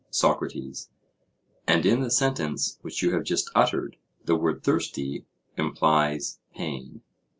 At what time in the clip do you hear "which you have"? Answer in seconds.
2.81-3.23